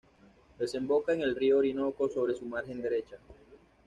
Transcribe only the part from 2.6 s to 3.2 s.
derecha.